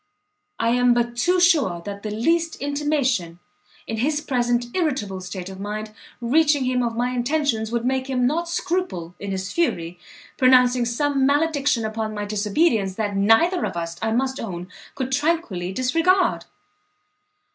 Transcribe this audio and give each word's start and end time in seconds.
"I 0.59 0.69
am 0.69 0.95
but 0.95 1.15
too 1.15 1.39
sure, 1.39 1.79
that 1.85 2.01
the 2.01 2.09
least 2.09 2.55
intimation, 2.55 3.37
in 3.85 3.97
his 3.97 4.19
present 4.19 4.65
irritable 4.73 5.21
state 5.21 5.47
of 5.47 5.59
mind, 5.59 5.91
reaching 6.19 6.65
him 6.65 6.81
of 6.81 6.97
my 6.97 7.11
intentions, 7.11 7.71
would 7.71 7.85
make 7.85 8.09
him 8.09 8.25
not 8.25 8.49
scruple, 8.49 9.13
in 9.19 9.29
his 9.29 9.53
fury, 9.53 9.99
pronouncing 10.39 10.85
some 10.85 11.27
malediction 11.27 11.85
upon 11.85 12.15
my 12.15 12.25
disobedience 12.25 12.95
that 12.95 13.15
neither 13.15 13.63
of 13.63 13.77
us, 13.77 13.97
I 14.01 14.11
must 14.11 14.39
own, 14.39 14.69
could 14.95 15.11
tranquilly 15.11 15.71
disregard." 15.71 16.45